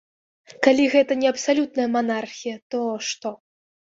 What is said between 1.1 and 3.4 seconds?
не абсалютная манархія, то што?